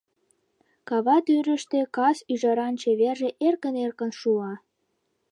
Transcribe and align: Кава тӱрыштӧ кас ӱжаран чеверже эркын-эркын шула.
Кава 0.87 1.17
тӱрыштӧ 1.25 1.79
кас 1.95 2.17
ӱжаран 2.33 2.73
чеверже 2.81 3.29
эркын-эркын 3.47 4.11
шула. 4.19 4.53